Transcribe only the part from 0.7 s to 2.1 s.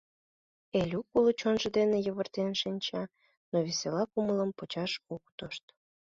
Элюк уло чонжо дене